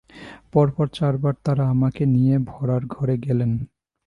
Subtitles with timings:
[0.53, 3.51] পরপর চারবার তারা আমাকে নিয়ে ভঁড়ার-ঘরে গেলেন।